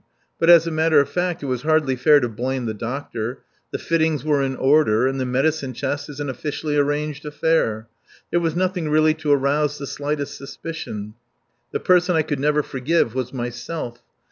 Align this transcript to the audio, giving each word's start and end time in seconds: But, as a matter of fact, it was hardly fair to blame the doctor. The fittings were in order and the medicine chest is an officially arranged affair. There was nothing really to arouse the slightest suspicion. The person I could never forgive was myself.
But, 0.39 0.49
as 0.49 0.65
a 0.65 0.71
matter 0.71 0.99
of 0.99 1.07
fact, 1.09 1.43
it 1.43 1.45
was 1.45 1.61
hardly 1.61 1.95
fair 1.95 2.19
to 2.21 2.27
blame 2.27 2.65
the 2.65 2.73
doctor. 2.73 3.43
The 3.69 3.77
fittings 3.77 4.23
were 4.23 4.41
in 4.41 4.55
order 4.55 5.05
and 5.05 5.19
the 5.19 5.27
medicine 5.27 5.73
chest 5.73 6.09
is 6.09 6.19
an 6.19 6.27
officially 6.27 6.75
arranged 6.75 7.23
affair. 7.23 7.87
There 8.31 8.39
was 8.39 8.55
nothing 8.55 8.89
really 8.89 9.13
to 9.13 9.31
arouse 9.31 9.77
the 9.77 9.85
slightest 9.85 10.35
suspicion. 10.35 11.13
The 11.71 11.81
person 11.81 12.15
I 12.15 12.23
could 12.23 12.39
never 12.39 12.63
forgive 12.63 13.13
was 13.13 13.31
myself. 13.31 13.99